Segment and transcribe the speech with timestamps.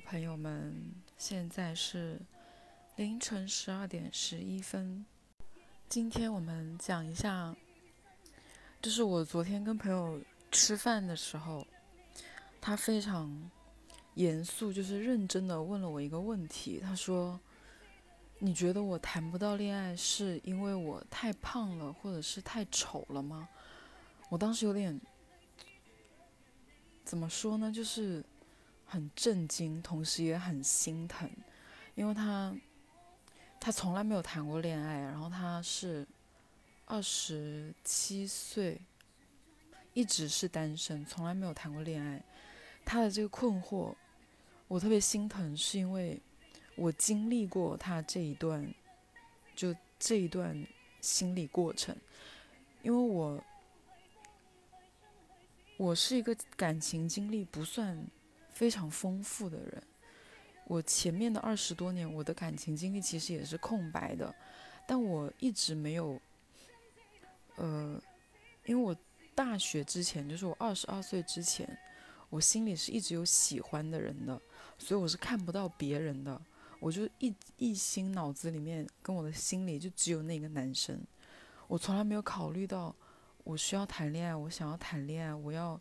[0.00, 0.74] 朋友们，
[1.16, 2.20] 现在是
[2.96, 5.04] 凌晨十二点十一分。
[5.88, 7.54] 今天我们讲一下，
[8.82, 10.20] 就是我昨天跟朋友
[10.50, 11.66] 吃饭的时候，
[12.60, 13.50] 他非常
[14.14, 16.80] 严肃，就是认真的问了我一个问题。
[16.80, 17.38] 他说
[18.38, 23.48] ：“你觉得我谈不到恋爱是因为我太胖了，或者是太丑了吗？”
[24.28, 25.00] 我当时有点
[27.04, 27.70] 怎么说呢？
[27.70, 28.24] 就是
[28.86, 31.28] 很震惊，同时也很心疼，
[31.94, 32.54] 因为他
[33.60, 36.06] 他从来没有谈过恋爱，然后他是
[36.86, 38.80] 二十七岁，
[39.92, 42.22] 一直是单身，从来没有谈过恋爱。
[42.84, 43.94] 他的这个困惑，
[44.68, 46.20] 我特别心疼，是因为
[46.76, 48.72] 我经历过他这一段，
[49.54, 50.66] 就这一段
[51.00, 51.94] 心理过程，
[52.82, 53.42] 因为我。
[55.78, 58.02] 我是一个感情经历不算
[58.56, 59.82] 非常丰富的人，
[60.66, 64.34] 我前面的二十多年，我的感情经历其实也是空白的，
[64.88, 66.18] 但我一直没有，
[67.56, 68.00] 呃，
[68.64, 68.96] 因为我
[69.34, 71.68] 大学之前，就是我二十二岁之前，
[72.30, 74.40] 我心里是一直有喜欢的人的，
[74.78, 76.40] 所以我是看不到别人的，
[76.80, 80.98] 我就一一心脑子里面跟我的心里就只有那个男生，
[81.68, 82.96] 我从来没有考虑到。
[83.44, 85.80] 我需要谈恋爱，我想要谈恋爱，我要，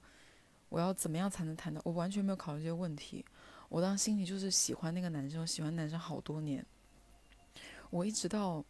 [0.69, 1.81] 我要怎么样才能谈到？
[1.85, 3.23] 我完全没有考虑这些问题。
[3.69, 6.65] 我当时心里就是喜欢那个男生，喜欢男生好多年。
[7.89, 8.63] 我一直到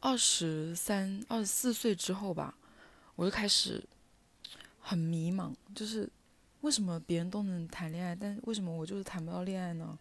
[0.00, 2.56] 二十三、二十四岁之后吧，
[3.16, 3.82] 我就开始
[4.80, 6.10] 很迷茫，就是
[6.60, 9.98] 为什么别人都能谈恋爱，但为什么我就是谈不到恋爱呢？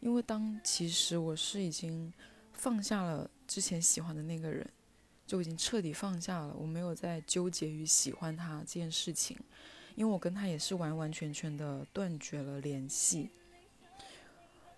[0.00, 2.12] 因为当其实我是已经
[2.52, 4.68] 放下了之前喜欢的那个人。
[5.26, 9.36] 就已经彻底放下了，我没有再纠结于喜欢他这件事情，
[9.94, 13.28] 因为我跟他也是完完全全的断绝了联系。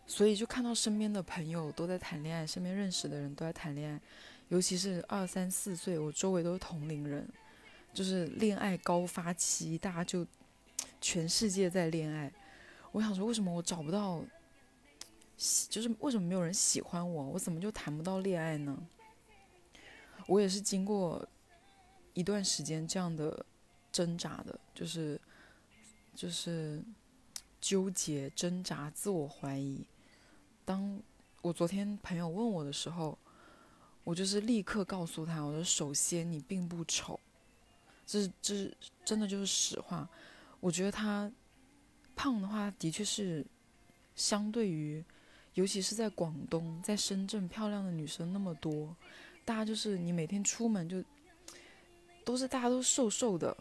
[0.06, 4.00] 所以就看到身边的朋友都在谈恋爱，身边认识的人都在谈恋爱，
[4.48, 7.28] 尤其是二三四岁，我周围都是同龄人，
[7.92, 10.26] 就是恋爱高发期，大家就
[10.98, 12.32] 全世界在恋爱。
[12.92, 14.24] 我想说，为什么我找不到，
[15.68, 18.74] 就是为什么没有人喜欢我，我怎么就谈不到恋爱呢？
[20.28, 21.26] 我也是经过
[22.12, 23.44] 一段时间这样的
[23.90, 25.18] 挣扎的，就是
[26.14, 26.82] 就是
[27.62, 29.82] 纠结、挣扎、自我怀疑。
[30.66, 31.00] 当
[31.40, 33.18] 我昨天朋友问我的时候，
[34.04, 37.18] 我就是立刻告诉他：我说，首先你并不丑，
[38.04, 40.06] 这是这是真的就是实话。
[40.60, 41.32] 我觉得他
[42.14, 43.46] 胖的话，的确是
[44.14, 45.02] 相对于，
[45.54, 48.94] 尤其是在广东、在深圳，漂亮的女生那么多。
[49.48, 51.02] 大家就是你每天出门就
[52.22, 53.56] 都是大家都瘦瘦的，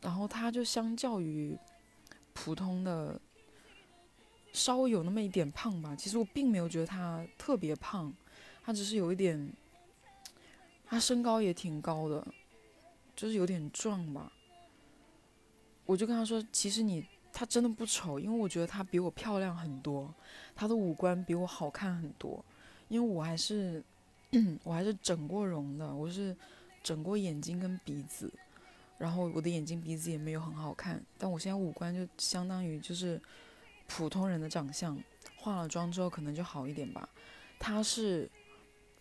[0.00, 1.54] 然后他就相较于
[2.32, 3.20] 普通的
[4.54, 5.94] 稍微有那么一点胖吧。
[5.94, 8.10] 其实我并没有觉得他特别胖，
[8.62, 9.52] 他只是有一点，
[10.86, 12.26] 他身高也挺高的，
[13.14, 14.32] 就是有点壮吧。
[15.84, 20.14] 我就跟他说，其实你他真的不丑，因为我觉得他比我漂亮很多，
[20.54, 22.42] 他的五官比我好看很多，
[22.88, 23.84] 因为我还是。
[24.64, 26.36] 我还是整过容的，我是
[26.82, 28.32] 整过眼睛跟鼻子，
[28.98, 33.20] 然后我的眼睛鼻子也没有很好看，但我现在五官就相当于就是
[33.86, 34.98] 普通人的长相，
[35.36, 37.08] 化了妆之后可能就好一点吧。
[37.58, 38.28] 他是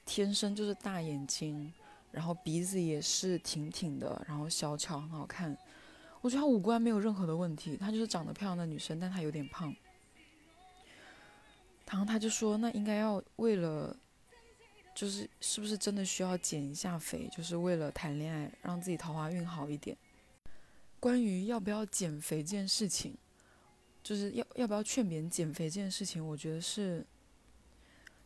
[0.05, 1.73] 天生就是大眼睛，
[2.11, 5.57] 然后鼻子也是挺挺的，然后小巧很好看。
[6.21, 9.75] 我觉得他五官没有任何的问题，他就是长得漂亮的女生，但她有点胖。
[11.89, 13.97] 然后他就说，那应该要为了。
[14.93, 19.97] 就是是不是真的需要减一下肥，就是为了谈恋爱，让自己桃花运好一点。
[20.99, 23.17] 关于要不要减肥这件事情，
[24.03, 27.05] 就是要要不要劝别人减肥这件事情，我觉得是，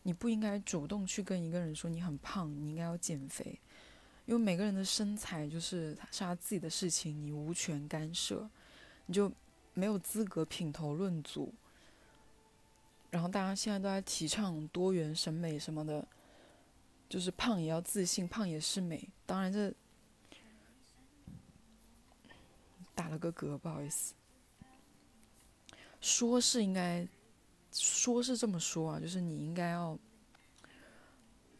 [0.02, 3.58] 你不应该主动去跟一个人说你很胖，你应该要减肥，
[4.26, 8.48] 因为每个人的身材就是是他自己的事情，你无权干涉，
[9.06, 9.32] 你就
[9.74, 11.52] 没有资格品头论足。
[13.10, 16.06] 然后大家现在都在提倡多元审美什么的。
[17.08, 19.08] 就是胖也要自信，胖也是美。
[19.24, 19.72] 当然这
[22.94, 24.14] 打了个嗝，不好意思。
[26.00, 27.08] 说是应该，
[27.72, 29.98] 说是这么说啊，就是你应该要，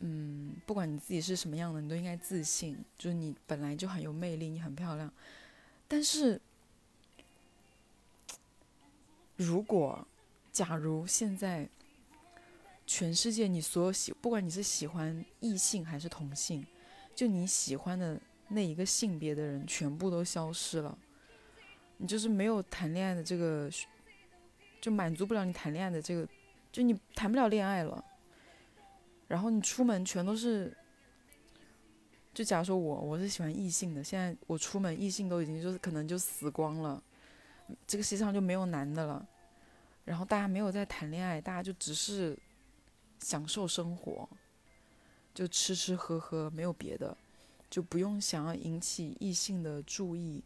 [0.01, 2.77] 嗯，不管你自己是什么样的，你都应该自信。
[2.99, 5.11] 就是你本来就很有魅力，你很漂亮。
[5.89, 6.41] 但是，
[9.37, 10.07] 如果，
[10.53, 11.69] 假如现在。
[12.89, 16.67] 全世界，你所有喜，不管你是喜欢异性还是同性，
[17.15, 18.19] 就你喜欢的
[18.49, 20.97] 那一个性别的人全部都消失了，
[21.99, 23.71] 你就是没有谈恋爱的这个，
[24.81, 26.27] 就满足不了你谈恋爱的这个，
[26.73, 28.03] 就你谈不了恋爱了。
[29.27, 30.75] 然后你出门全都是，
[32.33, 37.03] 就假如说我我是喜欢异性的，现在我出门异性都已经就是可能就死光了，
[37.87, 39.29] 这个世界上就没有男的了。
[40.07, 42.35] 然后大家没有在谈恋爱，大家就只是
[43.21, 44.29] 享受生活，
[45.35, 47.17] 就吃吃喝喝，没有别的，
[47.69, 50.43] 就不用想要引起异性的注意。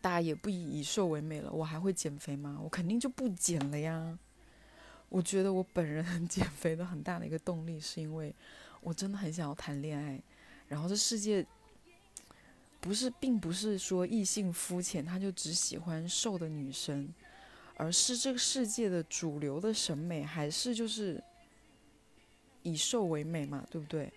[0.00, 2.58] 大家也不以以瘦为美了，我还会减肥吗？
[2.62, 4.18] 我肯定就不减了呀。
[5.08, 8.34] 我觉得我本人 减肥的很大的一个动力，是因为
[8.80, 10.20] 我真的很想要谈恋爱。
[10.68, 11.44] 然后这世界
[12.80, 17.12] 不是，并不是说异性肤浅，他就只喜欢瘦的女生。
[17.78, 21.22] 而是这个世界的主流的审美还是就是
[22.66, 24.12] 以瘦为美嘛，对不对？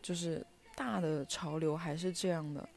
[0.00, 0.44] 就是
[0.76, 2.68] 大的潮流还是这样的。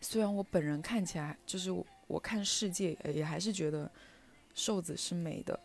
[0.00, 1.70] 虽然我本人看起来就是
[2.06, 3.90] 我看世界也还是觉得
[4.54, 5.60] 瘦子是美的，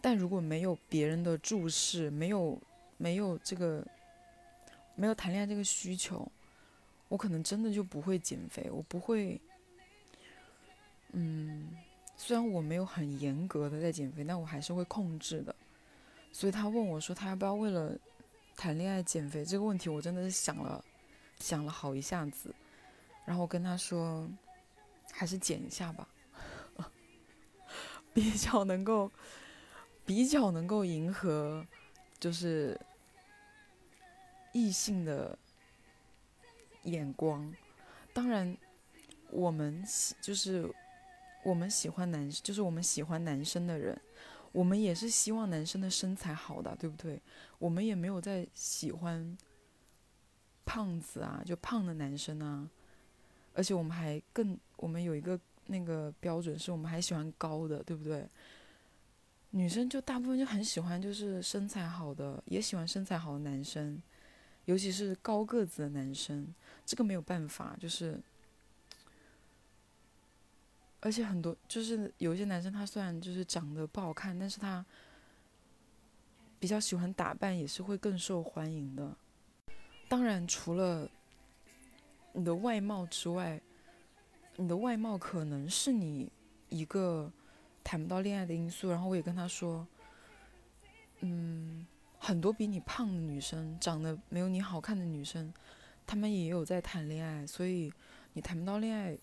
[0.00, 2.60] 但如果没有别人的注视，没有
[2.96, 3.86] 没有这个
[4.96, 6.26] 没有谈恋爱这个需求，
[7.08, 9.40] 我可能真的就不会减肥，我不会。
[11.12, 11.76] 嗯，
[12.16, 15.54] 虽然我没有很严格的在减肥，但我还是会控制的。
[16.32, 17.96] 所以他问我说，他要不要为了
[18.56, 20.84] 谈恋爱减肥这个问题，我真的是想了
[21.38, 22.54] 想了好一下子。
[23.24, 24.28] 然后我跟他说，
[25.12, 26.08] 还是减一下吧，
[28.14, 29.10] 比较能够
[30.04, 31.66] 比较能够迎合，
[32.18, 32.80] 就是
[34.52, 35.38] 异性的
[36.84, 37.54] 眼光。
[38.12, 38.56] 当然，
[39.30, 40.72] 我们喜就是。
[41.42, 43.98] 我们喜欢男，就是我们喜欢男生的人，
[44.52, 47.20] 我们也是希望男生的身材好的，对不对？
[47.58, 49.36] 我们也没有在喜欢
[50.64, 52.68] 胖子啊，就胖的男生啊。
[53.54, 58.28] 而且我们还更，我们有一个那个标准，是我们还喜欢高的，对不对？
[59.50, 64.02] 女生就大部分就很喜欢，就是身材好的，也喜欢身材好的男生，
[64.64, 66.52] 尤其是高个子的男生。
[66.84, 68.20] 这个没有办法，就是。
[71.02, 74.84] 而且很多就是有一些男生，他虽然就是长得不好看，但是他
[76.58, 79.16] 比较喜欢打扮，也是会更受欢迎的。
[80.08, 81.08] 当然，除了
[82.34, 83.58] 你的外貌之外，
[84.56, 86.30] 你的外貌可能是你
[86.68, 87.32] 一个
[87.82, 88.90] 谈不到恋爱的因素。
[88.90, 89.86] 然后我也跟他说，
[91.20, 91.86] 嗯，
[92.18, 95.50] 很多比你胖的女生，长得没有你好看的女生，
[96.06, 97.90] 她们也有在谈恋爱，所以
[98.34, 99.16] 你谈不到恋爱。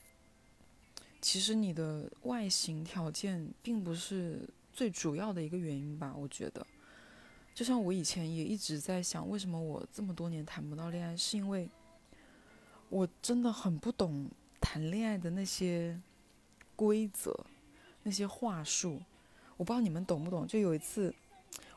[1.20, 6.14] 其实你的外形条件并不是最主要的一个原因吧？
[6.16, 6.66] 我觉得，
[7.56, 11.68] 就像我以前也一直在想，为什么我这么多年谈不到恋爱，是因为
[12.90, 14.30] 我真的很不懂
[14.62, 16.00] 谈恋爱的那些
[16.76, 17.36] 规则、
[18.04, 19.02] 那些话术。
[19.58, 20.46] 我不知道你们懂不懂？
[20.48, 21.14] 就有一次，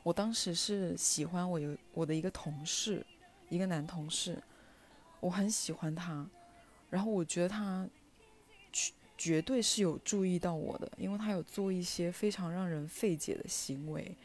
[0.02, 3.04] 我当时是喜欢我有我的一个同事，
[3.48, 4.40] 一个男同事，
[5.18, 6.28] 我很喜欢他，
[6.90, 7.88] 然后我觉得他。
[9.20, 14.16] 绝对是有注意到我的，因为他有做一些非常让人费解的行为，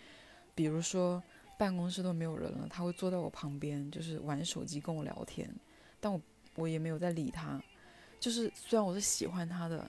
[0.55, 1.21] 比如说
[1.59, 5.53] 办公室都没有人了，他会坐在我旁边，就是玩手机跟我聊天，
[5.99, 6.21] 但我
[6.55, 7.61] 我也没有在理他，
[8.21, 9.79] 就是虽然我是喜欢他的，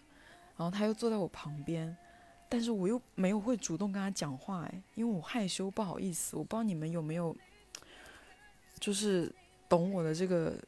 [0.57, 1.97] 然后他又坐在我旁边，
[2.49, 7.37] 但是我又没有会主动跟他讲话，哎，因为我害羞不好意思，我不知道你们有没有，
[8.81, 9.33] 就是
[9.69, 10.61] 懂我的这个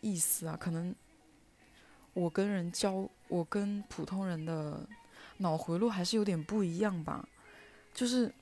[0.00, 0.92] 意思啊，可能。
[2.16, 4.80] 我跟人交，我跟普通人的
[5.36, 7.28] 脑回路还是有点不一样吧，
[7.92, 8.32] 就是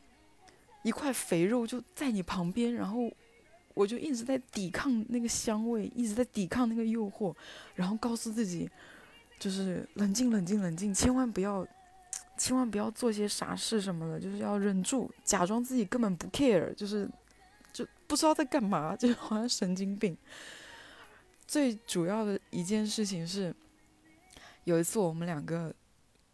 [0.84, 3.10] 一块肥肉就在你旁边，然后
[3.74, 7.34] 我就一直在抵抗那个香味，一直在抵抗那个诱惑，
[7.74, 8.70] 然后告诉自己，
[9.40, 11.66] 就是冷静冷静冷静，千万不要，
[12.38, 17.10] 千万不要做些傻事什么的，就是要忍住，假装自己根本不 care，就是
[17.72, 20.16] 就不知道在干嘛，就好像神经病。
[21.44, 23.52] 最主要的一件事情是。
[24.64, 25.74] 有一次，我们两个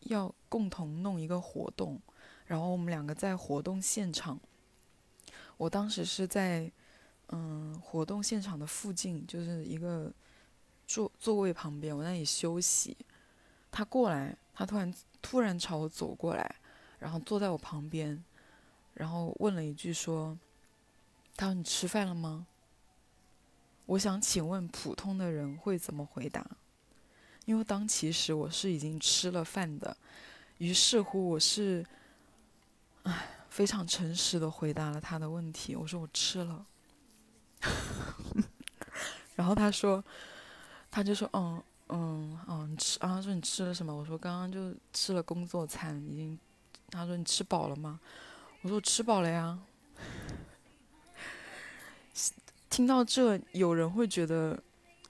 [0.01, 2.01] 要共同弄一个活动，
[2.47, 4.41] 然后我们两个在活动现场。
[5.57, 6.71] 我当时是在
[7.29, 10.13] 嗯活动现场的附近，就是一个
[10.87, 12.97] 座座位旁边，我那里休息。
[13.71, 16.57] 他过来，他突然突然朝我走过来，
[16.99, 18.25] 然后坐在我旁边，
[18.95, 20.39] 然后问了一句说
[21.37, 22.47] ：“他说你吃饭了吗？”
[23.87, 26.45] 我想请问，普通的人会怎么回答？
[27.47, 29.97] 因为当其时我是已经吃了饭的，
[30.59, 31.85] 于是乎我是，
[33.03, 35.75] 唉，非常诚实的回答了他的问题。
[35.75, 36.67] 我说我吃了，
[39.35, 40.05] 然后他说，
[40.91, 43.17] 他就说，嗯，嗯，嗯，你吃啊？
[43.17, 43.95] 他说你吃了什么？
[43.95, 46.39] 我说刚刚就吃了工作餐，已经。
[46.93, 48.01] 他说你吃饱了吗？
[48.63, 49.57] 我说我吃饱了呀。
[52.69, 54.61] 听到这，有人会觉得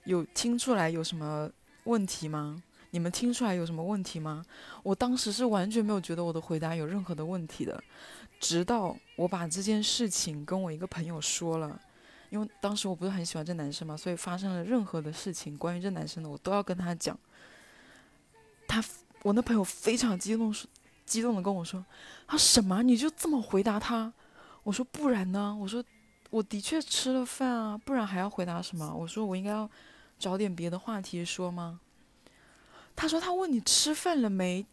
[0.05, 1.51] 有听出来有什么
[1.85, 2.63] 问题吗？
[2.93, 4.45] 你们听出来有什么问题吗？
[4.83, 7.83] 我当时是完全没有觉得我的回答有任何的问题的，
[8.41, 11.81] 直到我把这件事情跟我一个朋友说了，
[12.31, 17.17] 因为当时我不是很喜欢这男生嘛，所以发生了任何的事情关于这男生的，我都要跟他讲。
[18.67, 18.83] 他，
[19.23, 20.69] 我那朋友非常激动，说
[21.07, 21.85] 激动的跟我说
[22.27, 22.83] ：“他什么？
[22.83, 24.13] 你就这么回答他？”
[24.63, 25.83] 我说：“不然呢？”我说
[26.31, 29.69] ：“我的确吃了饭啊，不然还要回答什么？”我说：“我应该要
[30.21, 31.81] 找点别的话题说吗？”
[32.95, 34.67] 他说：“他问你吃饭了没，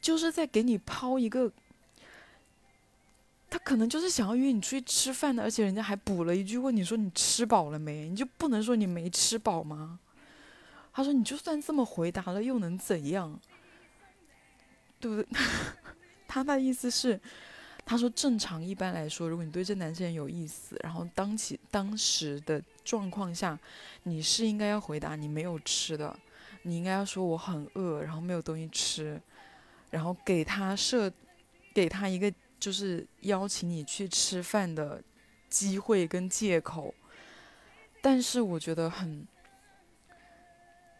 [0.00, 1.50] 就是在给你抛一个，
[3.48, 8.08] 他可能就是想要约你出去吃饭的，而且人家还补了一句问你说你吃饱了没？
[8.08, 9.98] 你就不能说你没吃饱吗？”
[10.92, 13.40] 他说：“你就算这么回答了，又能怎样？
[15.00, 15.26] 对不对？”
[16.28, 17.18] 他的意思是，
[17.92, 23.58] 他说正常一般来说，如果你对这男生有意思，然后当起当时的状况下，
[24.04, 26.18] 你是应该要回答你没有吃的。
[26.62, 29.20] 你应该要说我很饿，然后没有东西吃，
[29.90, 31.12] 然后给他设，
[31.74, 35.02] 给他一个就是邀请你去吃饭的
[35.50, 36.94] 机会跟借口。
[38.00, 39.28] 但是我觉得很，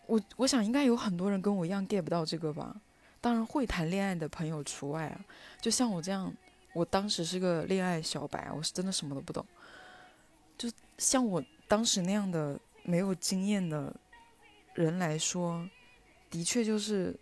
[0.05, 2.77] 我我想应该有很多人跟我一样 get 不到这个吧。
[3.19, 5.25] 当然会谈恋爱的朋友除外啊。
[5.59, 6.31] 就像我这样，
[6.75, 9.45] 我当时是个恋爱小白，我是真的什么都不懂。
[10.57, 13.95] 就像我当时那样的没有经验的。
[14.75, 15.69] 人来说，
[16.31, 17.15] 的确就是，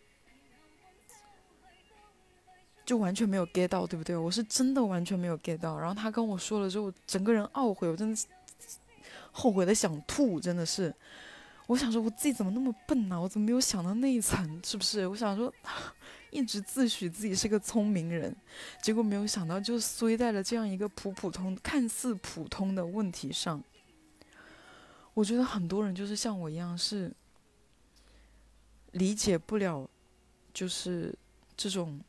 [2.85, 4.16] 就完全没有 get 到，对不对？
[4.16, 5.76] 我是真的完全没有 get 到。
[5.76, 8.26] 然后他跟我说了之后，整个人懊悔，我真的
[9.33, 10.95] 后悔的想吐，真的是。
[11.66, 13.21] 我想说，我自己怎么那么笨呢？
[13.21, 14.61] 我怎么没有想到那一层？
[14.64, 15.04] 是不是？
[15.09, 15.52] 我想说，
[16.30, 18.34] 一直自诩自己是个聪明人，
[18.82, 23.62] 结果没有想到，就衰在了这样一个普普通、看似普通的问题上。
[25.14, 27.12] 我觉得很多人就是像我一样是。
[28.94, 29.88] 理解不了，
[30.52, 31.16] 就是
[31.56, 32.00] 这种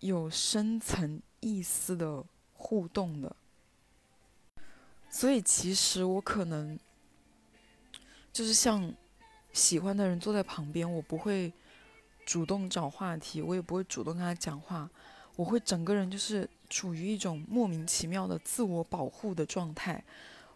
[0.00, 3.34] 有深层意思的互动的，
[5.08, 6.78] 所以其实我可能
[8.30, 8.94] 就是像
[9.54, 11.50] 喜欢的人坐在旁边，我不会
[12.30, 14.88] 主动找话题，我也不会主动跟他讲话，
[15.34, 20.04] 我会整个人就是处于一种莫名其妙的自我保护的状态，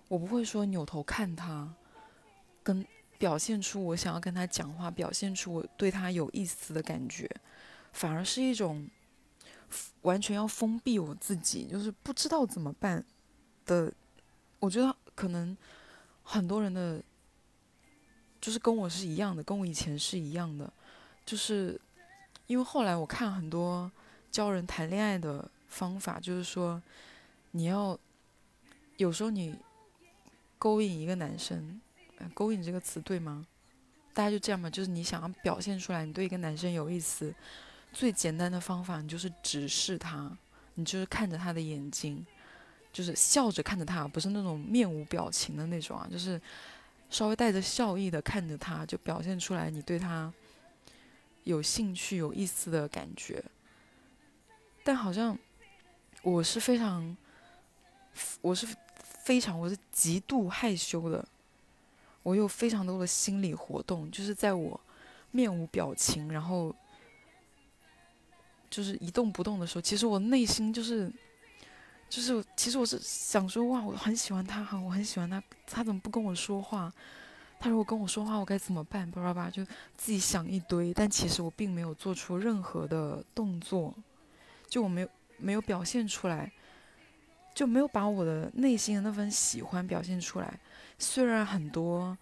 [0.06, 1.74] 我不会说扭头看他，
[2.62, 2.86] 跟。
[3.16, 7.30] 表现出我想要跟他讲话，表现出我对他有意思的感觉，
[7.92, 8.86] 反而是一种
[10.02, 13.02] 完全要封闭我自己，就是不知道怎么办
[13.64, 13.90] 的。
[14.58, 15.56] 我觉得可能
[16.22, 17.02] 很多人的，
[18.40, 20.70] 就是跟我是一样的，跟我以前是一样的，
[21.24, 21.80] 就是
[22.46, 23.90] 因为后来我看很多
[24.30, 26.82] 教人谈恋爱的方法，就是说
[27.52, 27.98] 你要
[28.96, 29.56] 有时候你
[30.58, 31.80] 勾引一个男生。
[32.32, 33.46] 勾引这个词对吗？
[34.14, 37.34] 大家就这样吧，就是你想要表现出来你对一个男生有意思，
[37.92, 40.34] 最简单的方法你就是直视他，
[40.74, 42.24] 你就是看着他的眼睛，
[42.92, 46.40] 就是笑着看着他，不是那种面无表情的那种啊，就是
[47.10, 50.32] 稍微带着笑意的看着他，就表现出来你对他
[51.44, 53.42] 有兴趣、有意思的感觉。
[54.82, 55.38] 但好像
[56.22, 57.16] 我是非常，
[58.40, 58.66] 我是
[59.22, 61.26] 非常，我是极度害羞的。
[62.22, 64.80] 我有非常多的心理活动，就是在我
[65.30, 66.74] 面无表情，然后
[68.70, 71.12] 就是一动不动的时候，其实我内心就是，
[72.08, 76.90] 就是其实我是想说，哇，我很喜欢他哈，我很喜欢他，他怎么不跟我说话？
[77.58, 79.10] 他如果跟我说话，我该怎么办？
[79.10, 79.64] 巴拉巴拉，就
[79.96, 83.94] 自己想一堆，但其实我并没有做出任何的动作，
[84.68, 85.08] 就我没有
[85.38, 86.52] 没有表现出来，
[87.54, 90.60] 就没有把我的内心的那份喜欢表现出来。
[90.98, 92.16] 虽然很多，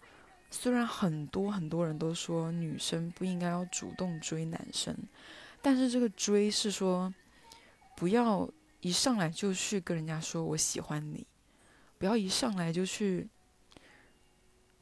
[0.49, 4.95] 虽然很多很多人都说女生不应该要主动追男生，
[5.61, 7.13] 但是这个追是说，
[7.97, 8.49] 不要
[8.79, 11.27] 一上来就去跟人家说我喜欢你，
[11.97, 13.29] 不要一上来就去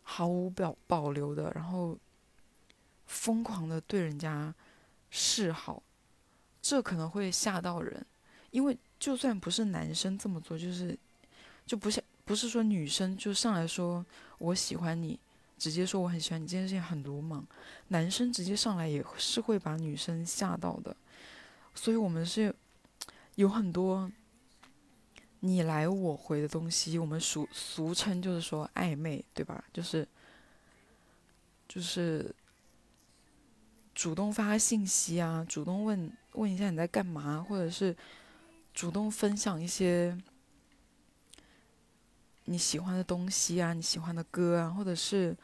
[0.03, 1.97] 毫无表保留的，然后
[3.05, 4.53] 疯狂的对人家
[5.09, 5.81] 示好，
[6.61, 8.05] 这可能会吓到人，
[8.51, 10.97] 因为就算不是男生这么做，就是
[11.65, 12.03] 就不像。
[12.23, 14.05] 不是说女生就上来说
[14.37, 15.19] 我喜欢你，
[15.57, 17.45] 直接说我很喜欢你这件事情很鲁莽，
[17.89, 20.95] 男生直接上来也是会把女生吓到的，
[21.75, 22.53] 所以我们是
[23.35, 24.09] 有很多
[25.43, 29.63] 你来我回的东西，我们俗俗称就是说暧昧，对吧？
[29.73, 30.07] 就是
[31.67, 32.33] 就是
[33.95, 37.95] 主动发信息啊，主动问问一下你在干嘛，或者是
[38.71, 40.15] 主动分享一些
[42.45, 45.35] 你喜欢的东西啊，你喜欢的歌啊，或者是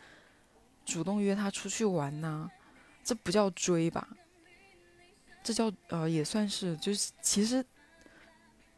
[0.85, 2.47] 主动约他出去玩呐，
[3.03, 4.07] 这不叫追吧？
[5.43, 7.65] 这叫呃，也算是，就是其实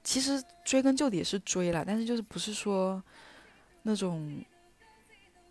[0.09, 3.03] 其实追根究底也是追了，但是就是不是说
[3.83, 4.43] 那种。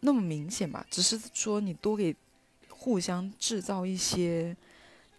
[0.00, 2.14] 那么明显吧，只是说你多给
[2.68, 4.56] 互相制造一些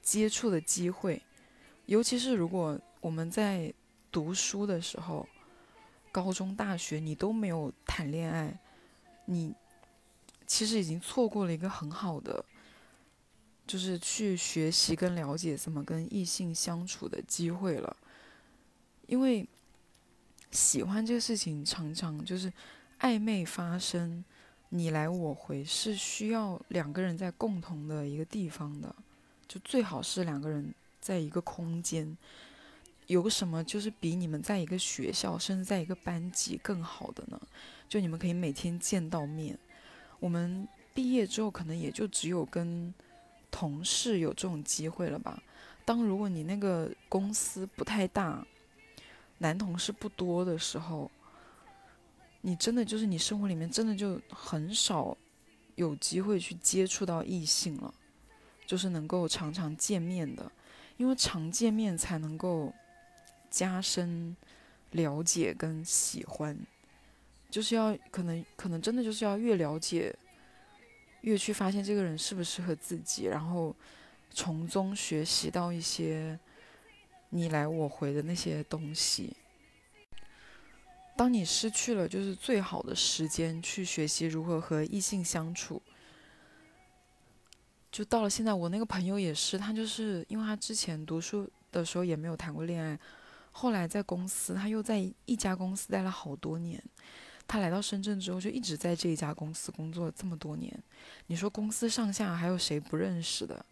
[0.02, 1.22] 接触的机会，
[1.86, 3.74] 尤其是如果我们在
[4.10, 5.28] 读书的时候，
[6.14, 8.58] 高中、大学你都没有谈恋爱，
[9.26, 9.54] 你
[10.48, 12.46] 其实已经错过了一个很好的，
[13.68, 17.98] 就是去学习跟了解怎么跟异性相处的机会了，
[19.10, 19.46] 因为
[20.52, 22.52] 喜欢这个事情常常就是
[23.02, 24.24] 暧昧发生。
[24.72, 28.96] 你来我回是需要两个人在共同的一个地方的，
[29.48, 32.16] 就最好是两个人在一个空间。
[33.08, 37.42] 有什么就是比你们在一个学校，甚至在一个班级更好的呢？
[37.88, 39.58] 就你们可以每天见到面。
[40.20, 42.94] 我们毕业之后可能也就只有跟
[43.50, 45.42] 同事有这种机会了吧。
[45.84, 48.46] 当如果你那个公司不太大，
[49.40, 51.12] 男同事不多的时候。
[52.42, 55.18] 你真的就是你生活里面真的就很少
[55.76, 57.94] 有机会去接触到异性了，
[58.66, 60.50] 就是能够常常见面的，
[60.96, 62.74] 因为常见面才能够
[63.50, 64.34] 加深
[64.92, 66.58] 了解跟喜欢，
[67.50, 70.16] 就是要可能可能真的就是要越了解，
[71.20, 73.76] 越去发现这个人适不适合自己，然后
[74.32, 76.40] 从中学习到一些
[77.30, 79.36] 你来我回的那些东西。
[81.16, 85.82] 当你失去了就是最好的时间去学习如何和异性相处，
[87.92, 92.98] 就到了现在，我那个朋友也是，他就是因为他之前读书的时候也没有谈过恋爱，
[93.52, 96.82] 后来在公司，他又在一家公司待了好多年，
[97.46, 100.74] 他来到深圳之后就一直在这一家公司工作这么多年，
[101.28, 103.66] 你说公司上下还有谁不认识的？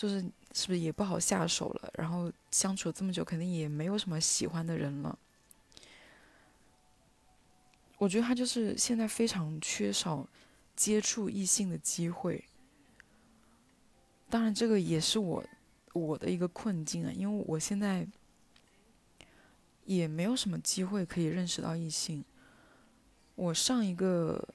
[0.00, 0.18] 就是
[0.54, 1.92] 是不是也不好下手了？
[1.98, 5.18] 然后相处这么久，肯定也没有什么喜欢的人了。
[7.98, 10.26] 我觉得他就是现在非常缺少
[10.74, 12.42] 接触异性的机会。
[14.30, 15.44] 当然，这个也是我
[15.92, 18.08] 我的一个困境啊，因为我现在
[19.84, 22.24] 也没有什么机会可以认识到异性。
[23.34, 24.48] 我上一个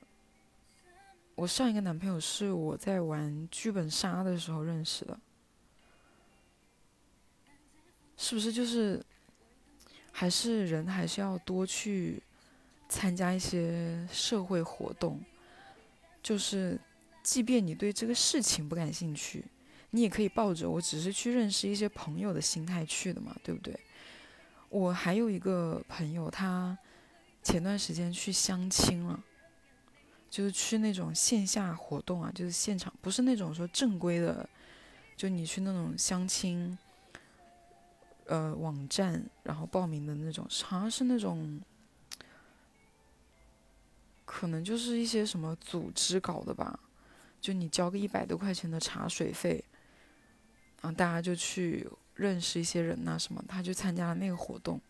[1.36, 5.20] 我上一个男朋友是我在玩剧本杀的时候认识的，
[8.18, 8.52] 是不是？
[8.52, 9.04] 就是
[10.12, 12.22] 还是人还是要多去。
[12.88, 15.20] 参加一些社会活动，
[16.22, 16.80] 就是
[17.24, 19.44] 即便你对这个事情不感兴趣，
[19.90, 23.78] 你也可以抱着我只是去认识一些朋友的心态去的嘛，对不对？
[24.70, 26.78] 我还有一个朋友，他
[27.42, 29.20] 前段时间去相亲了，
[30.30, 34.48] 就是去那种线下活动啊，就是现场，不是那种说正规的，
[35.18, 36.78] 就你去那种相亲，
[38.26, 41.62] 呃，网站然后报名的那种，好像是那种。
[44.28, 46.78] 可能就是一些什么组织搞的吧，
[47.40, 49.64] 就你交个一百多块钱的茶水费，
[50.82, 54.82] 然后大家就去认识一些人呐什么，他就参加了那个活动。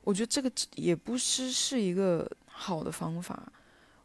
[0.00, 3.52] 我觉得这个也不失是一个好的方法。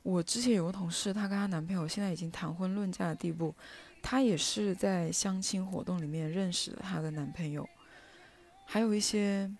[0.03, 3.55] 我之前有个同事，她跟她男朋友现在已经谈婚论嫁的地步，
[4.01, 7.67] 她也是在相亲活动里面认识了她的男朋友，
[8.67, 9.51] 还有一些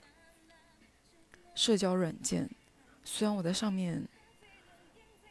[1.56, 2.48] 社交软件，
[3.04, 4.08] 虽然我在上面。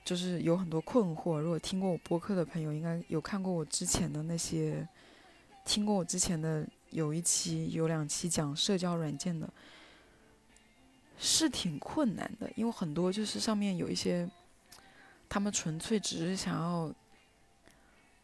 [0.06, 1.40] 就是有很多困惑。
[1.40, 4.86] 如果听过我播客的朋友，应该有看过我之前的那些，
[5.64, 9.52] 听过我之前的有一期、有两期讲社交软件的，
[11.18, 12.48] 是挺困难的。
[12.54, 14.30] 因为很多就是上面有一些，
[15.28, 16.94] 他们纯粹只是想要，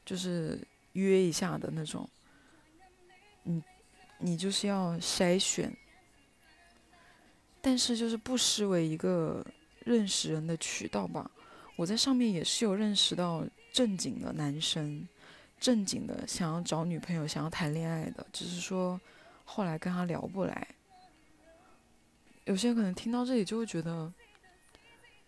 [0.04, 2.08] 就是约一下的那种。
[3.42, 3.60] 嗯，
[4.22, 5.76] 你就是要筛选，
[7.60, 9.44] 但是就是不失为一个
[9.80, 11.28] 认识人的渠道吧。
[11.74, 15.08] 我在上面也是有认识到正经的男生，
[15.58, 19.00] 正经的想要找女朋友、想要谈恋爱的，只是说
[19.44, 20.68] 后来跟他聊不来。
[22.44, 24.12] 有些人可能听到这里就会觉得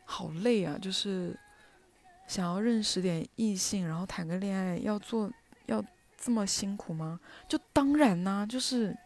[0.05, 1.37] 好累啊，就是
[2.29, 5.31] 想要认识点异性，然后谈个恋爱，要做
[5.67, 5.85] 要
[6.25, 7.21] 这么辛苦吗？
[7.49, 8.97] 就当然呢，就是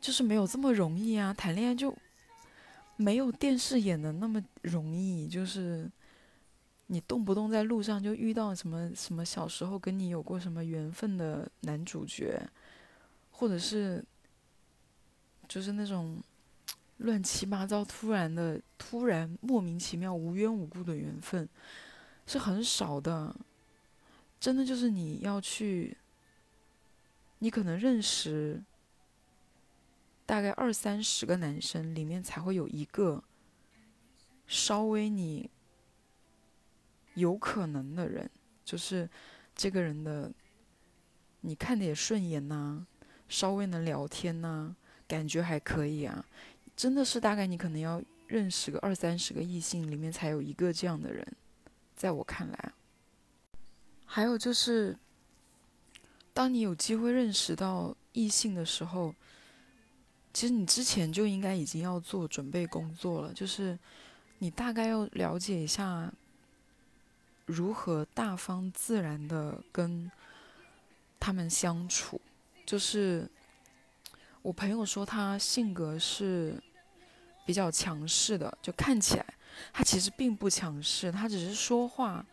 [0.00, 1.96] 就是没有这么容易啊，谈恋爱就。
[2.98, 5.86] 没有电视演的那么容易，就是
[6.86, 12.40] 你动不动在路上就遇到什么什么小时候跟你有过什么缘分的男主角，
[13.32, 14.02] 或者是
[15.46, 16.18] 就是那种
[16.96, 21.46] 乱七八糟、突然的、突然莫名其妙、无缘无故的缘分，
[22.26, 23.36] 是很少的。
[24.46, 25.96] 真的就是你要去，
[27.40, 28.62] 你可能认识
[30.24, 33.24] 大概二三十个男生，里面才会有一个
[34.46, 35.50] 稍微你。
[37.14, 38.30] 有可能的人，
[38.64, 39.10] 就是
[39.56, 40.30] 这个人的，
[41.40, 42.86] 你看的也顺眼呐，
[43.28, 44.76] 稍微能聊天呐，
[45.08, 46.24] 感觉还可以啊。
[46.76, 51.26] 真的是大概你可能要认识个二三十个异性，里面才有一个这样的人，
[51.96, 52.72] 在我看来。
[54.06, 54.96] 还有就是，
[56.32, 59.14] 当你有机会认识到异性的时候，
[60.32, 63.78] 其实你之前就应该已经要做准备工作了，就是
[64.38, 66.12] 你大概要了解一下。
[67.46, 70.10] 如何大方自然的跟
[71.20, 72.20] 他们相处？
[72.64, 73.30] 就是
[74.42, 76.60] 我朋友说他性格是
[77.46, 79.34] 比较强势的，就看起来
[79.72, 82.26] 他其实并不强势，他只是说话，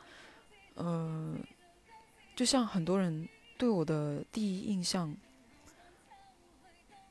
[0.74, 1.38] 呃，
[2.36, 5.16] 就像很多人对我的第一印象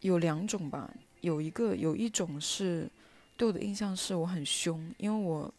[0.01, 2.91] 有两种吧，有一个有一种是
[3.37, 5.53] 对我的印象是我很凶，因为我。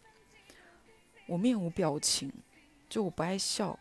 [1.26, 2.30] 我面无表情，
[2.90, 3.80] 就我不爱笑。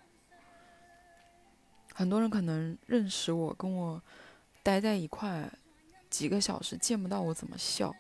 [1.92, 4.00] 很多人可能认识我，跟我
[4.62, 5.50] 待在一块
[6.08, 7.92] 几个小时，见不到我怎么笑，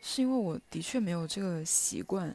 [0.00, 2.34] 是因为我的确没有这个习惯。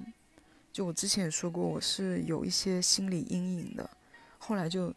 [0.71, 3.89] 就我之前也说过，我是有一些心理阴影的，
[4.41, 4.93] 后来就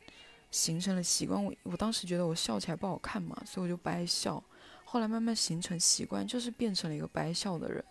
[0.50, 1.44] 形成了习惯。
[1.44, 4.42] 我我当时觉得我笑起来不好看嘛，所以我就不爱笑。
[4.84, 7.84] 后来慢慢形成习惯，就是变成了一个不爱笑的人。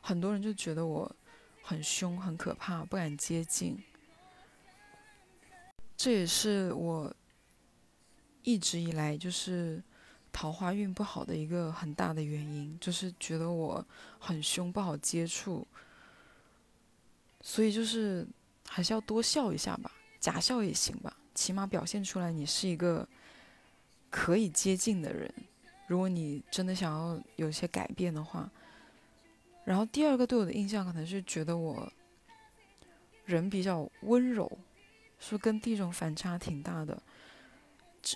[0.00, 1.10] 很多人就觉得我。
[1.60, 3.76] 很凶，很可怕，不敢接近。
[5.98, 7.14] 这也是我
[8.42, 9.82] 一直以来就是
[10.32, 13.86] 桃花运不好的一个很大的原因，就是觉得我
[14.18, 15.68] 很凶，不好接触。
[17.42, 18.26] 所以就是
[18.66, 23.08] 还是要多笑一下吧，假笑也行吧，起码表现出来你是一个
[24.10, 25.32] 可以接近的人。
[25.86, 28.50] 如果你真的想要有些改变的话。
[29.64, 31.92] 然后第二个对我的印象可能是觉得我
[33.26, 34.50] 人比较温柔，
[35.18, 37.02] 是跟第一种反差挺大的。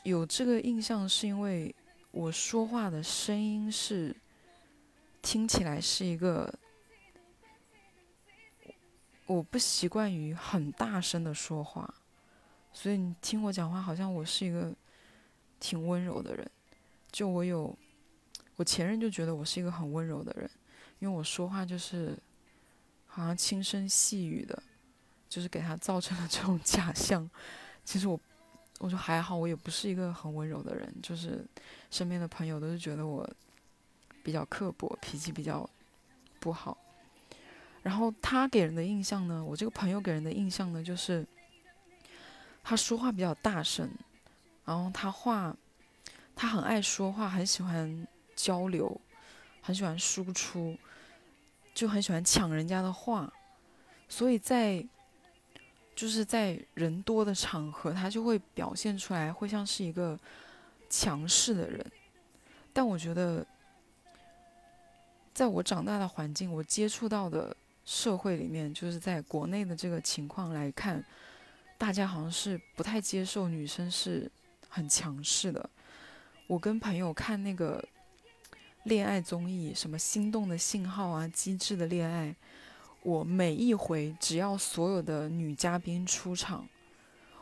[0.02, 1.74] 有这个印象是因为
[2.10, 4.16] 我说话的声音是
[5.20, 6.50] 听起来是一个，
[9.26, 11.92] 我不习惯于很大声的说话，
[12.72, 14.74] 所以你听我讲话好像我是一个
[15.60, 16.50] 挺温柔的人。
[17.10, 17.76] 就我有
[18.56, 20.50] 我前任就觉得我是一个很温柔的人。
[20.98, 22.16] 因为我说话就是
[23.08, 24.62] 好像轻声细语的，
[25.28, 27.28] 就是给他造成了这种假象。
[27.84, 28.18] 其实我，
[28.78, 31.44] 我说还好，我也不是一个很温柔的人，就是
[31.90, 33.28] 身边的朋友都是觉得我
[34.22, 35.68] 比较刻薄，脾气比较
[36.38, 36.78] 不好。
[37.82, 41.26] 然后他给人的印象呢，我这个朋友给人的印象呢，就是
[42.62, 43.90] 他说话比较大声，
[44.64, 45.56] 然后他话
[46.34, 49.00] 他很爱说话，很喜欢交流，
[49.60, 50.76] 很喜欢输出。
[51.74, 53.32] 就很喜欢抢人家的话，
[54.06, 54.86] 所以在
[55.96, 60.20] 就是在人多的场合，他就会表现出来，会像是一个
[60.90, 61.82] 强势的人。
[62.74, 63.46] 但我觉得，
[65.32, 71.04] 在我长大的环境，我接触到的社会里面，就是在国内的这个情况来看，
[71.76, 74.30] 大家好像是不太接受女生是
[74.68, 75.70] 很强势的。
[76.46, 77.82] 我跟朋友看那个。
[78.86, 82.34] 恋爱综艺什么心动的信号啊，机智的恋爱，
[83.04, 86.66] 我每一回只要所有的女嘉宾出场，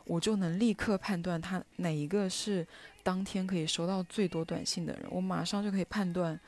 [0.04, 2.68] 我就能立刻判断她哪一个是
[3.02, 6.38] 当天可以收到最多短信的人，我马上就可以判断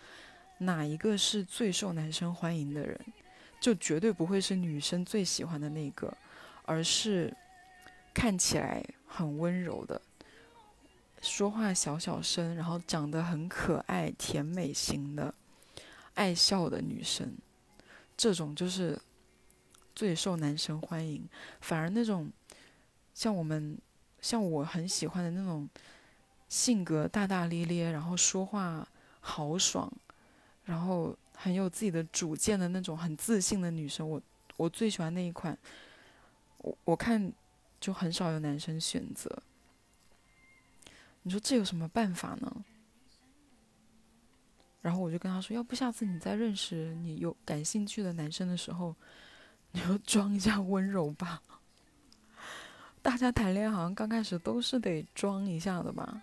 [0.58, 3.00] 哪一个是最受男生欢迎的人，
[3.62, 6.12] 就绝对不会是女生最喜欢的那个，
[6.64, 7.32] 而是
[8.12, 10.02] 看起来很温柔的。
[11.20, 15.32] 说话小小声，然后长得很可爱、甜美型的，
[16.14, 17.38] 爱笑的女生，
[18.16, 19.00] 这种就是
[19.94, 21.24] 最受男生欢迎。
[21.60, 22.28] 反而那种
[23.14, 23.78] 像我们、
[24.20, 25.68] 像我很喜欢的那种
[26.48, 28.84] 性格大大咧咧，然后说话
[29.20, 29.88] 豪爽，
[30.64, 34.22] 然后很有自己的主见的那种很自信的女生，我
[34.56, 35.58] 我最喜欢那一款。
[36.58, 37.32] 我我看
[37.80, 39.42] 就很少有男生选择。
[41.22, 42.64] 你说这有什么办法呢？
[44.80, 48.94] 然后我就跟他说，要不下次你再认识你有感兴趣的男生的时候，
[49.72, 51.42] 你就装一下温柔吧。
[53.02, 56.22] 大家谈恋爱好像刚开始都是得装一下的吧，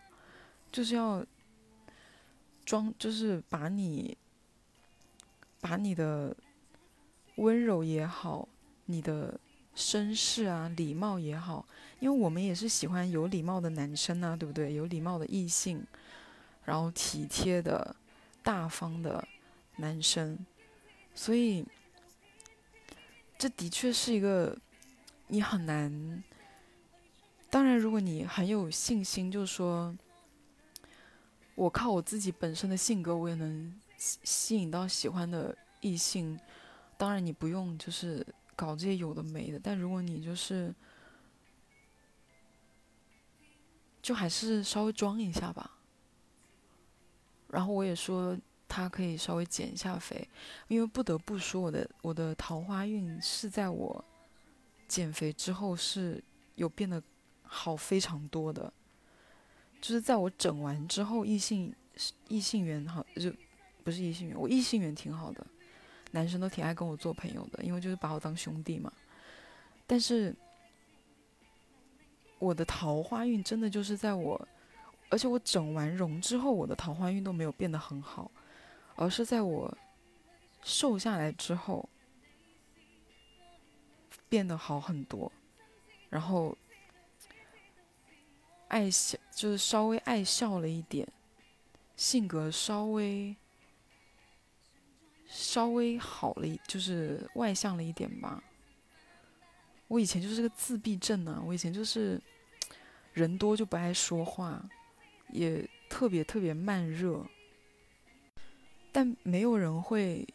[0.72, 1.26] 就是要
[2.66, 4.18] 装，就是把你
[5.62, 6.36] 把你的
[7.36, 8.48] 温柔也好，
[8.86, 9.40] 你的
[9.76, 11.66] 绅士啊、礼貌也好，
[12.00, 14.74] 因为我们也是喜欢有礼貌的男生啊，对不对？
[14.74, 15.86] 有礼貌的异性，
[16.66, 17.96] 然后体贴的、
[18.44, 19.26] 大方的
[19.78, 20.38] 男生，
[21.14, 21.66] 所以
[23.38, 24.58] 这的确是一个
[25.28, 26.24] 你很难。
[27.50, 29.98] 当然，如果你很有信心，就是说，
[31.56, 36.40] 我靠我自己本身的性格，我也能吸引到喜欢的异性。
[36.98, 39.60] 当然，你不用就是搞这些有的没的。
[39.60, 40.74] 但如果你就是，
[44.02, 45.78] 就还是稍微装一下吧。
[47.50, 50.28] 然后我也说他可以稍微减一下肥，
[50.68, 54.04] 因为不得不说，我的我的桃花运是在我
[54.88, 56.24] 减肥之后是
[56.56, 57.04] 有变得。
[57.52, 58.72] 好非常多的，
[59.82, 61.74] 就是在我整完之后，异性
[62.28, 63.34] 异性缘好就
[63.84, 65.46] 不是异性缘，我异性缘挺好的，
[66.12, 68.92] 男生都挺爱跟我做朋友的，因为就是把我当兄弟嘛。
[69.88, 70.36] 但是
[72.38, 74.48] 我的桃花运真的就是在我，
[75.10, 78.30] 而且我整完容之后，我的桃花运都没有变得很好，
[78.96, 79.78] 而是在我
[80.64, 81.88] 瘦下来之后
[84.28, 85.32] 变得好很多，
[86.10, 86.58] 然后。
[88.70, 91.08] 爱笑就是稍微爱笑了一点，
[91.96, 93.36] 性格稍微
[95.30, 98.44] 稍微好了一，就是外向了一点吧。
[99.88, 102.20] 我以前就是个自闭症啊，我以前就是
[103.14, 104.62] 人多就不爱说话，
[105.30, 107.26] 也特别特别慢热。
[108.92, 110.28] 但没有人会，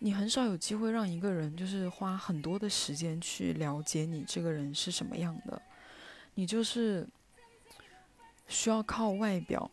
[0.00, 5.62] 你很少有机会让一个人就是花很多的时间去了解你这个人是什么样的，
[6.34, 7.08] 你就是。
[8.48, 9.70] 需要靠外表，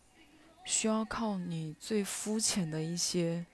[0.64, 3.44] 需要靠你最肤浅的一些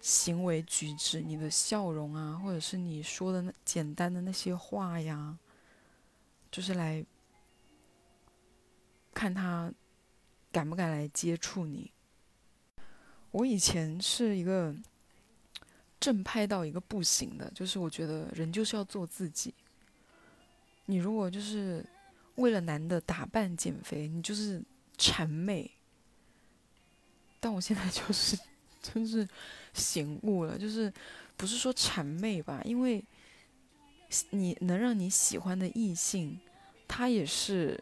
[0.00, 5.38] 行为举止，你的笑容啊，或者是你说的那简单的那些话呀，
[6.50, 7.04] 就是来
[9.12, 9.72] 看他
[10.50, 11.90] 敢不敢来接触你。
[13.30, 14.74] 我以前是一个
[15.98, 19.54] 正派到一个不行的，就是我觉得人就是要做自己。
[20.86, 21.84] 你如果就是。
[22.36, 24.62] 为了男的打扮减肥，你就是
[24.96, 25.70] 谄媚。
[27.38, 28.38] 但我现在就是，
[28.82, 29.28] 真是
[29.72, 30.92] 醒悟了，就是
[31.36, 32.60] 不是说谄媚吧？
[32.64, 33.04] 因为
[34.30, 36.38] 你能让你喜欢的异性，
[36.88, 37.78] 他也是，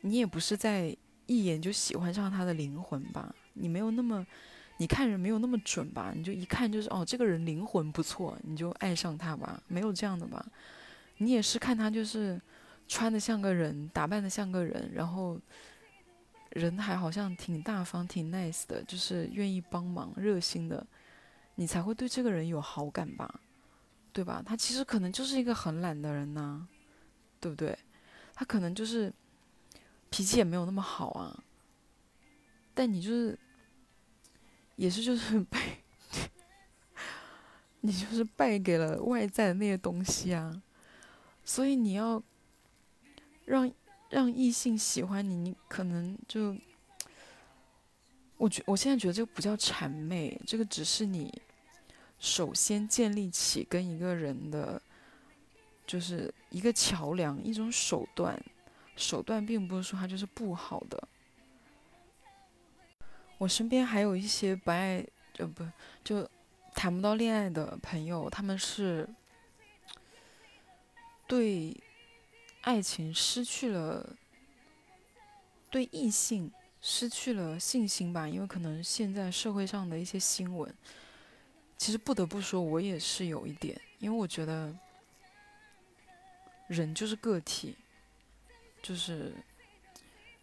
[0.00, 3.34] 你也不是在一眼就喜欢上他的灵魂吧？
[3.54, 4.26] 你没有那么，
[4.78, 6.12] 你看人没有那么准吧？
[6.16, 9.62] 你就一看就是哦，这个人灵魂不错，你就爱上他吧？
[9.68, 10.44] 没有这样的吧？
[11.18, 12.40] 你也是看他就是。
[12.90, 15.38] 穿的像个人，打扮的像个人，然后
[16.50, 20.86] 人还好像挺大方、挺 nice 的，就是愿意帮忙、热心的，
[21.56, 23.40] 你才会对这个人有好感吧？
[24.12, 24.42] 对吧？
[24.44, 26.66] 他其实可能就是一个很懒的人呐，
[27.40, 27.78] 对不对？
[28.34, 29.12] 他可能就是
[30.10, 31.44] 脾气也没有那么好啊，
[32.74, 33.38] 但你就是
[34.76, 35.78] 也是就是 败
[37.80, 40.62] 你就是败给了外在的那些东西啊，
[41.44, 42.22] 所以你要。
[43.44, 43.66] 让
[44.10, 46.56] 让异性喜欢你，你可能就，
[48.38, 51.30] 我觉我现在觉得这个不叫谄媚，这个只是你
[52.18, 54.80] 首先建立起跟一个人的，
[55.86, 58.40] 就是一个桥梁，一种手段。
[58.96, 61.08] 手段并不是说它就是不好的。
[63.36, 65.64] 我身边还有一些不爱，呃不
[66.02, 66.28] 就
[66.74, 69.06] 谈不到恋爱的朋友，他们是
[71.26, 71.76] 对。
[72.68, 74.14] 爱情失去了，
[75.70, 76.52] 对异性
[76.82, 80.70] 失去了信心吧，因为可能现在社会上的一些新闻，
[81.78, 84.70] 其实不得不说，我也是有一点，因为我觉得
[86.66, 87.74] 人就是个体，
[88.82, 89.32] 就是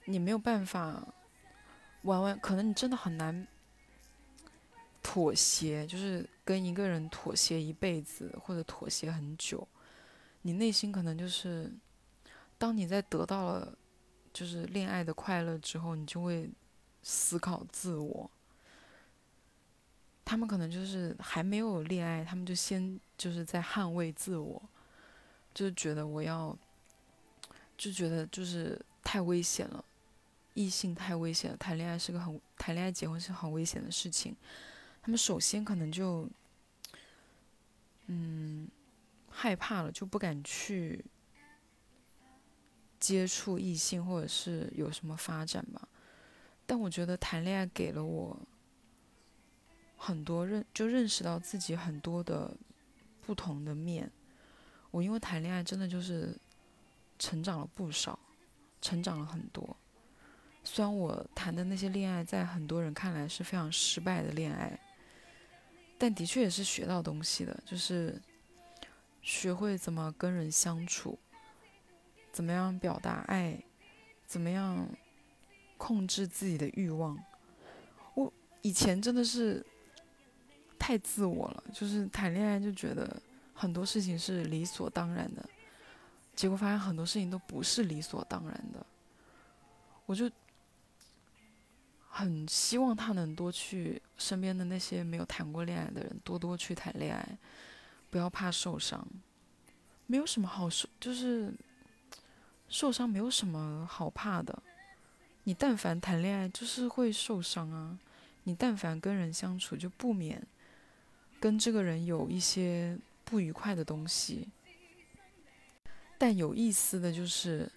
[0.06, 1.08] 你没有办法
[2.02, 3.48] 完完，可能你真的很难
[5.04, 9.68] 妥协，就是跟一个人妥协一辈子或者妥协很久，
[10.42, 11.72] 你内心可能就是。
[12.58, 13.78] 当你在得到了
[14.34, 16.50] 就是恋爱的快乐之后，你就会
[17.04, 18.30] 思考自我。
[20.24, 24.62] 他们可能就是还没有恋爱，他们就先就是在捍卫自我，
[25.54, 26.58] 就觉得我要，
[27.78, 29.86] 就觉得就是太危险了，
[30.56, 34.36] 异性太危险了，谈恋爱是个很谈恋爱结婚是很危险的事情。
[35.04, 36.28] 他们首先可能就
[38.08, 38.68] 嗯，
[39.30, 41.06] 害怕了，就不敢去
[43.06, 45.88] 接触异性，或者是有什么发展吧。
[46.66, 48.36] 但我觉得谈恋爱给了我
[49.96, 52.52] 很多认，就认识到自己很多的
[53.22, 54.12] 不同的面。
[54.90, 56.36] 我因为谈恋爱，真的就是
[57.20, 58.18] 成长了不少，
[58.82, 59.78] 成长了很多。
[60.64, 64.80] 虽然我谈的那些恋爱，在很多人看来是非常失败的恋爱。
[66.00, 68.20] 但的确也是学到东西的，就是
[69.22, 71.20] 学会怎么跟人相处，
[72.36, 73.58] 怎么样表达爱，
[74.28, 74.86] 怎么样
[75.78, 77.18] 控制自己的欲望。
[78.14, 79.66] 我以前真的是
[80.78, 83.22] 太自我了，就是谈恋爱就觉得
[83.54, 85.48] 很多事情是理所当然的，
[86.36, 88.86] 结果发现很多事情都不是理所当然的，
[90.06, 90.30] 我就。
[92.18, 97.38] 很希望他能多去身边的那些没有谈过恋爱的人，多多去谈恋爱，
[98.10, 99.06] 不要怕受伤。
[100.08, 101.54] 没有什么好受，就是
[102.68, 104.62] 受伤没有什么好怕的。
[105.44, 107.98] 你但凡谈恋爱，就是会受伤啊。
[108.44, 110.46] 你但凡跟人相处，就不免
[111.40, 114.48] 跟这个人有一些不愉快的东西。
[116.18, 117.72] 但有意思的就是。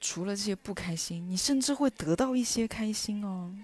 [0.00, 3.56] 除了这些不开心，你甚至会得到一些开心哦。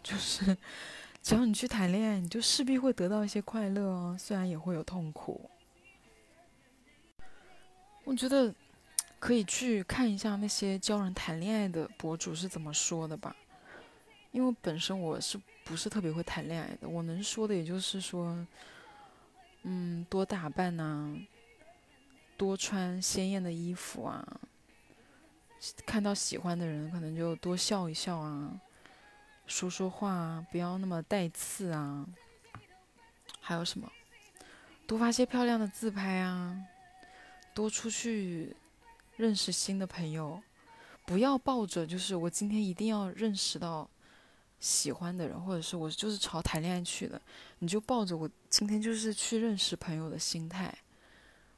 [0.00, 0.56] 就是，
[1.20, 5.50] 只要你去谈恋爱，你就势必会得到一些快乐哦，虽然也会有痛苦。
[8.04, 8.54] 我觉得
[9.22, 13.36] 可以去看一下那些教人谈恋爱的博主是怎么说的吧。
[14.32, 18.44] 因为本身我是不是特别会谈恋爱的，我能说的也就是说，
[19.62, 21.16] 嗯，多打扮呐，
[22.36, 24.26] 多穿鲜艳的衣服啊。
[25.86, 28.60] 看到喜欢的人，可能就多笑一笑啊，
[29.46, 32.04] 说说话啊，不要那么带刺啊。
[33.40, 33.88] 还有什么？
[34.84, 36.58] 多发些漂亮的自拍啊，
[37.54, 38.56] 多出去
[39.22, 40.42] 认识新的朋友，
[41.06, 43.88] 不要抱着就是我今天一定要认识到
[44.58, 47.22] 喜欢的人，或者是我就是朝谈恋爱去的，
[47.60, 50.76] 你就抱着我今天就是去认识朋友的心态，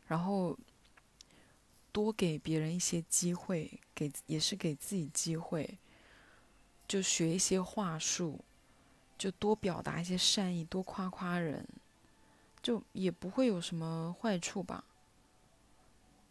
[0.08, 0.54] 然后。
[1.94, 5.78] 多给别人一些机会，给也是给自己机会，
[6.88, 8.40] 就学一些话术，
[9.16, 11.64] 就多表达一些善意，多夸夸人，
[12.60, 14.82] 就也不会有什么坏处吧。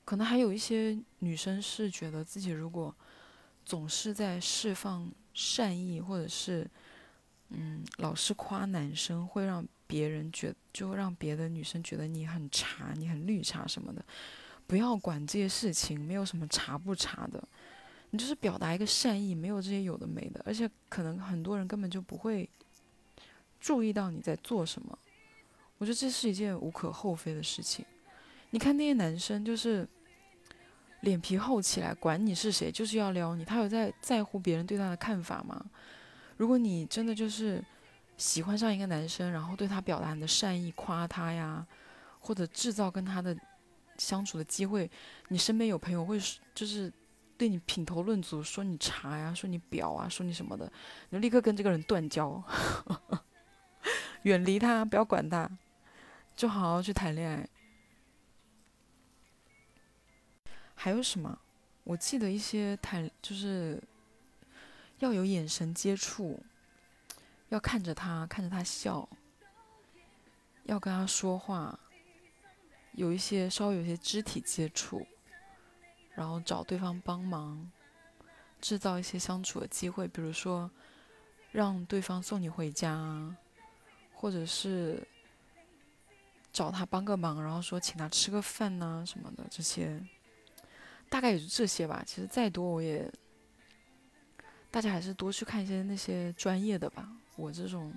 [0.06, 2.94] 可能还有一些女生是觉得自己如果
[3.66, 6.70] 总是在释放善意，或者是
[7.50, 14.04] 嗯老是夸男生，会让别人觉就让别的女生觉得你很茶，你很绿茶什么的。
[14.68, 17.42] 不要管这些事情，没有什么茶不茶的，
[18.10, 22.50] 你就是表达一个善意，没有这些有的没的，而且可能很多人根本就不会
[23.60, 24.98] 注意到你在做什么。
[25.78, 27.86] 我觉得这是一件无可厚非的事情。
[28.54, 29.88] 你看那些男生，就是
[31.02, 35.60] 脸皮厚起来，管你是谁，就是要撩你，他有在在乎别人对他的看法吗？
[36.38, 37.60] 如果你真的就是
[38.16, 41.66] 喜欢上一个男生，然后对他表达你的善意，夸他呀，
[42.20, 43.36] 或者制造跟他的。
[44.00, 44.90] 相处的机会，
[45.28, 46.20] 你身边有朋友会
[46.56, 46.92] 就是
[47.38, 50.66] 对你品头论足，说你茶呀，说你婊啊，说你什么的，
[51.10, 52.44] 你就立刻跟这个人断交，
[54.24, 55.48] 远离他，不要管他，
[56.36, 57.48] 就好好去谈恋爱。
[60.84, 61.40] 还有什么？
[61.86, 63.82] 我记得一些谈就是
[65.00, 66.44] 要有眼神接触，
[67.48, 69.08] 要看着他，看着他笑，
[70.64, 71.80] 要跟他说话。
[72.96, 75.08] 有一些稍微有些肢体接触，
[76.16, 77.72] 然后找对方帮忙，
[78.60, 80.70] 制造一些相处的机会，比如说
[81.54, 83.34] 让对方送你回家，
[84.14, 85.02] 或者是
[86.52, 90.06] 找他帮个忙，然后说请他吃个饭呐什么的，这些
[91.14, 92.04] 大概也就这些吧。
[92.08, 93.08] 其实再多我也，
[94.72, 97.08] 大家还是多去看一些那些专业的吧。
[97.36, 97.94] 我这种。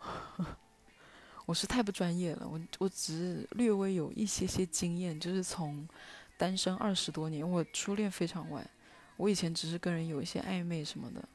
[1.46, 5.88] 我是太不专业了，我我只是略微有一些些经验，就是从
[6.36, 8.68] 单身二十多年，我初恋非常晚，
[9.16, 11.26] 我以前只是跟人有一些暧昧什么的，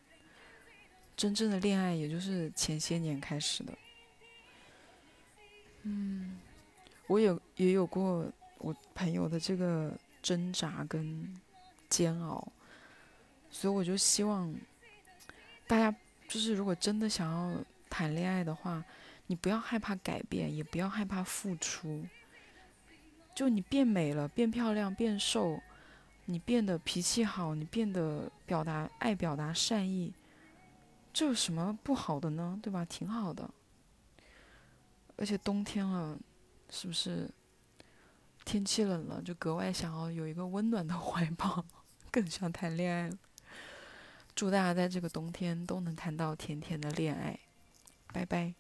[1.18, 3.74] 真正的恋爱也就是前些年开始的。
[5.82, 6.40] 嗯，
[7.08, 9.92] 我有也有过我朋友的这个
[10.24, 11.40] 挣扎跟
[11.88, 12.52] 煎熬，
[13.52, 14.52] 所以我就希望
[15.68, 15.96] 大家
[16.28, 18.84] 就是如果真的想要谈恋爱的话。
[19.28, 22.06] 你不要害怕改变，也不要害怕付出。
[23.34, 25.62] 就你变美了，变漂亮，变瘦，
[26.26, 30.14] 你变得脾气好，你变得表达爱表达善意，
[31.14, 32.60] 这有什么不好的呢？
[32.62, 32.84] 对吧？
[32.84, 33.50] 挺好的。
[35.16, 36.20] 而且冬天了，
[36.70, 37.32] 是不是？
[38.46, 41.64] 天气冷了，就格外想要有一个温暖的 怀抱，
[42.12, 43.12] 更想谈恋爱。
[44.36, 47.40] 祝大家在这个冬天都能谈到甜甜的恋爱，
[48.12, 48.54] 拜拜。